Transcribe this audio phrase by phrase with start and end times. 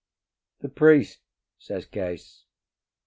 [0.61, 1.19] "The priest?"
[1.59, 2.45] says Case.